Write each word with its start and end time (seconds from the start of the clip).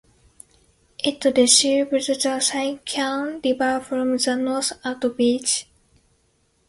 It 1.03 1.23
receives 1.23 1.91
the 1.91 1.97
Sycan 2.39 3.43
River 3.45 3.79
from 3.81 4.17
the 4.17 4.35
north 4.35 4.71
at 4.83 4.99
Beatty. 5.15 5.67